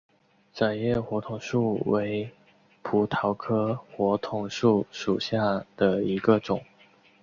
[0.51, 2.31] 窄叶火筒树为
[2.81, 6.63] 葡萄科火筒树属下的一个种。